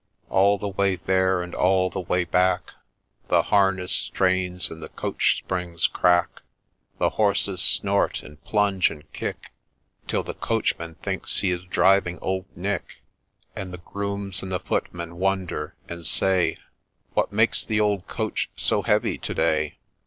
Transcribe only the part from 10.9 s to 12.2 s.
thinks he is driving